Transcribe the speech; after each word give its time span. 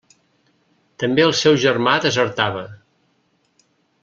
També 1.03 1.25
el 1.25 1.35
seu 1.41 1.59
germà 1.67 1.93
desertava. 2.07 2.65